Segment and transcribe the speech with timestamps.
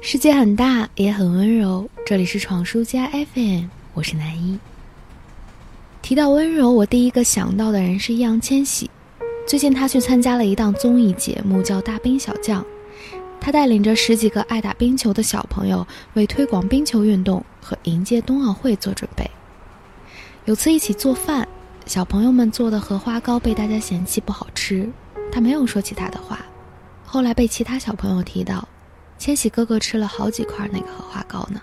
[0.00, 1.88] 世界很大，也很温柔。
[2.04, 4.58] 这里是闯书家 FM，我是南一。
[6.00, 8.88] 提到温柔，我第一个想到的人是易烊千玺。
[9.48, 12.62] 最近他去参加了一档综艺节目，叫《大兵小将》。
[13.40, 15.84] 他带领着十几个爱打冰球的小朋友，
[16.14, 19.28] 为推广冰球运动和迎接冬奥会做准备。
[20.44, 21.48] 有次一起做饭，
[21.84, 24.88] 小朋友们做的荷花糕被大家嫌弃不好吃，
[25.32, 26.44] 他没有说其他的话。
[27.04, 28.66] 后来被其他小朋友提到。
[29.18, 31.60] 千玺哥哥吃了好几块那个荷花糕呢。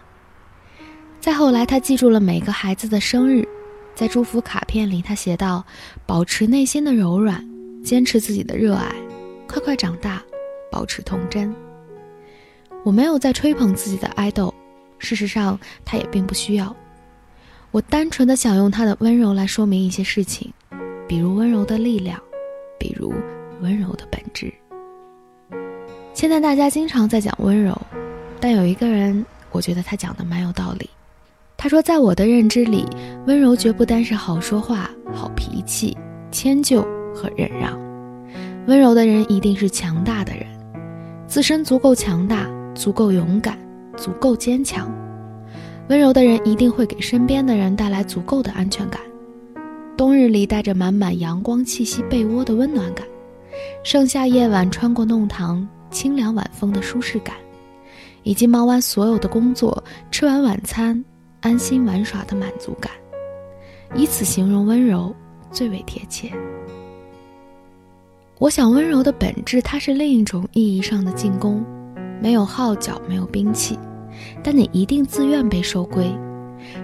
[1.20, 3.48] 再后来，他记住了每个孩子的生日，
[3.95, 5.63] 在祝福卡片里，他写道
[6.05, 7.45] ：“保持内心的柔软，
[7.84, 8.94] 坚持自己的热爱，
[9.47, 10.21] 快快长大，
[10.70, 11.55] 保持童真。”
[12.84, 14.53] 我没有在吹捧自己的爱豆，
[14.99, 16.75] 事实上，他也并不需要。
[17.72, 20.52] 我单纯的想用他的温柔来说明一些事情，
[21.08, 22.22] 比如温柔的力量，
[22.77, 23.13] 比如
[23.61, 24.53] 温柔的本质。
[26.13, 27.75] 现在大家经常在讲温柔，
[28.39, 30.88] 但有一个人，我觉得他讲的蛮有道理。
[31.58, 32.86] 他说，在我的认知里，
[33.25, 35.97] 温柔绝不单是好说话、好脾气、
[36.31, 36.84] 迁就
[37.16, 37.78] 和忍让。
[38.67, 40.45] 温柔的人一定是强大的人，
[41.28, 43.58] 自身足够强大、足够勇敢、
[43.97, 44.89] 足够坚强。
[45.89, 49.02] 温柔的人一定会给身边的人带来足够的安全感。
[49.97, 53.06] 冬日里带着满满阳光气息被窝的温暖感，
[53.84, 55.67] 盛夏夜晚穿过弄堂。
[55.94, 57.38] 清凉晚风的舒适感，
[58.23, 61.02] 以及忙完所有的工作、吃完晚餐、
[61.39, 62.91] 安心玩耍的满足感，
[63.95, 65.16] 以此形容温柔
[65.52, 66.30] 最为贴切。
[68.39, 71.63] 我想，温柔的本质，它是另一种意义上的进攻，
[72.22, 73.80] 没有号角，没有兵器，
[74.44, 76.11] 但你一定自愿被收归。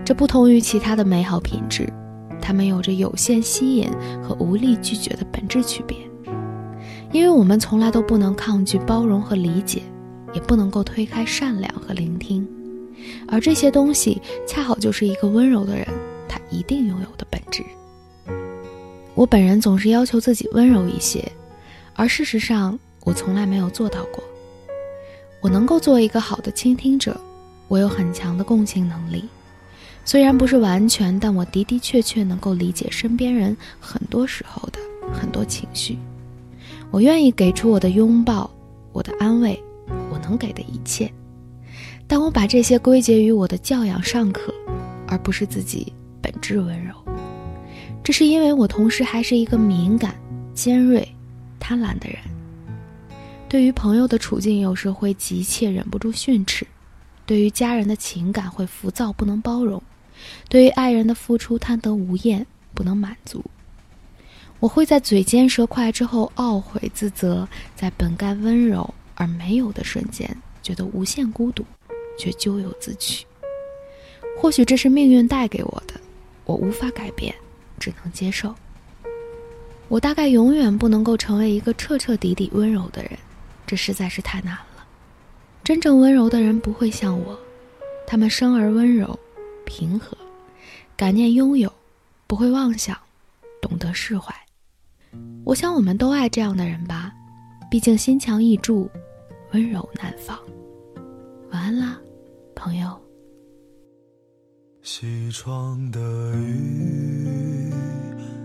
[0.05, 1.91] 这不同于其他的美好品质，
[2.41, 3.89] 它们有着有限吸引
[4.21, 5.97] 和无力拒绝的本质区别。
[7.11, 9.81] 因为我们从来都不能抗拒包容和理解，
[10.33, 12.47] 也不能够推开善良和聆听，
[13.27, 15.87] 而这些东西恰好就是一个温柔的人
[16.27, 17.63] 他一定拥有的本质。
[19.15, 21.29] 我本人总是要求自己温柔一些，
[21.95, 24.23] 而事实上我从来没有做到过。
[25.41, 27.19] 我能够做一个好的倾听者，
[27.67, 29.25] 我有很强的共情能力，
[30.05, 34.79] 虽然不是完全，但我的的确确能够理解身边人很多时候的
[35.11, 35.97] 很多情绪。
[36.91, 38.49] 我愿意给出我的拥抱，
[38.91, 39.61] 我的安慰，
[40.11, 41.11] 我能给的一切，
[42.07, 44.51] 但我把这些归结于我的教养尚可，
[45.07, 46.93] 而不是自己本质温柔。
[48.03, 50.15] 这是因为我同时还是一个敏感、
[50.55, 51.07] 尖锐、
[51.59, 52.17] 贪婪的人。
[53.47, 56.65] 对于朋友的处境，有时会急切忍不住训斥；
[57.27, 59.79] 对于家人的情感，会浮躁不能包容；
[60.49, 63.43] 对于爱人的付出，贪得无厌不能满足。
[64.59, 70.29] 我会在嘴尖舌快之后懊悔自责，在本该温柔而没有的瞬间，
[70.61, 71.65] 觉得无限孤独，
[72.17, 73.25] 却咎由自取。
[74.37, 75.93] 或许这是命运带给我的，
[76.43, 77.33] 我无法改变，
[77.79, 78.53] 只能接受。
[79.87, 83.11] 我大概永远不能够成为一个彻彻底底温柔的人，
[83.65, 84.85] 这实在是太难了。
[85.63, 87.39] 真正温柔的人不会像我，
[88.05, 89.17] 他们生而温柔、
[89.65, 90.17] 平和，
[90.97, 91.71] 感念拥有，
[92.27, 92.97] 不会妄想，
[93.61, 94.35] 懂得释怀。
[95.49, 97.11] 我想，我们都爱这样的人吧，
[97.71, 98.87] 毕竟心墙易筑，
[99.51, 100.37] 温柔难防。
[101.51, 101.99] 晚安啦，
[102.53, 102.95] 朋友。
[104.83, 105.99] 西窗的
[106.35, 107.73] 雨，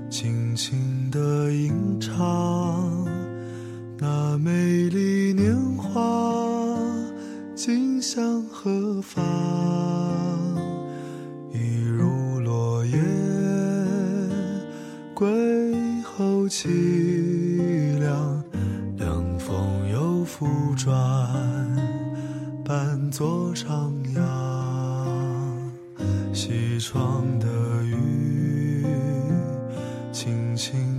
[0.09, 3.07] 轻轻的吟唱，
[3.99, 6.01] 那美丽年华，
[7.55, 9.23] 今向何方？
[16.17, 18.45] 后凄凉，
[18.97, 20.95] 凉风又复转，
[22.65, 24.23] 伴作徜徉。
[26.33, 27.49] 西窗的
[27.83, 28.87] 雨，
[30.13, 30.94] 轻轻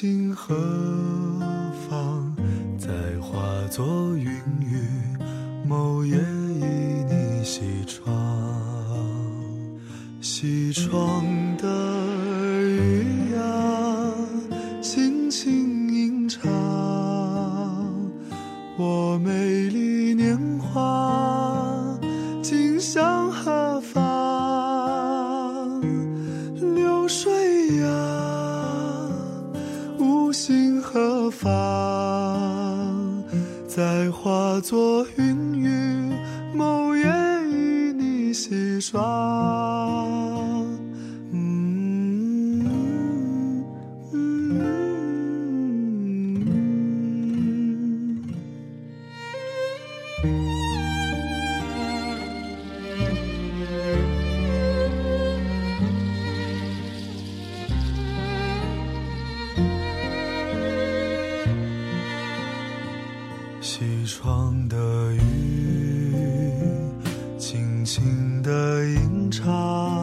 [0.00, 1.57] 星河。
[31.38, 33.24] 何方？
[33.68, 35.06] 再化作
[64.20, 64.76] 窗的
[65.12, 66.12] 雨，
[67.38, 69.97] 轻轻地吟唱。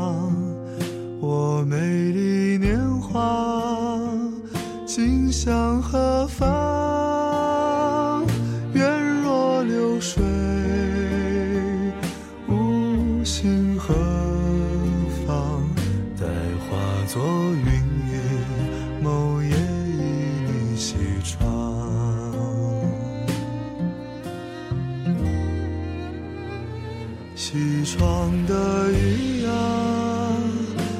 [27.38, 30.38] 西窗的雨啊，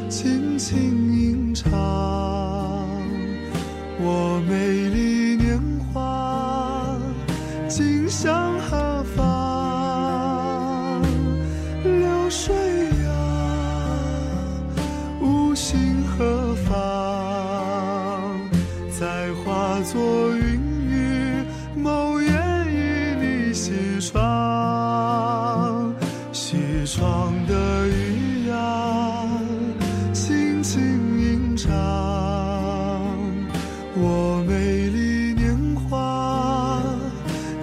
[0.10, 0.78] 轻轻
[1.18, 1.72] 吟唱
[3.98, 4.35] 我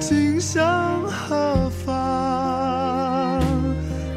[0.05, 3.41] 今向何方？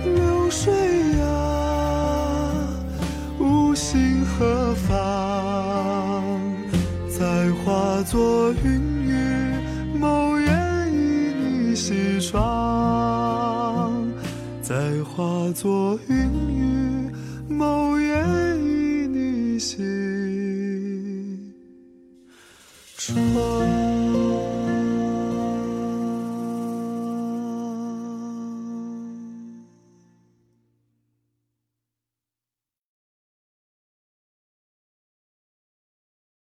[0.04, 0.74] 流水
[1.22, 2.68] 啊，
[3.38, 6.24] 无心何方？
[7.08, 9.14] 再化作云雨，
[9.94, 10.48] 某夜
[10.92, 14.12] 与你西窗。
[14.64, 14.74] 再
[15.04, 16.16] 化作云
[16.50, 17.12] 雨，
[17.48, 18.24] 某夜
[18.58, 19.78] 与你西
[22.98, 23.95] 窗。